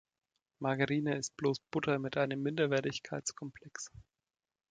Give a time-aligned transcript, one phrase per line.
[0.59, 3.91] Margarine ist bloß Butter mit einem Minderwertigkeitskomplex.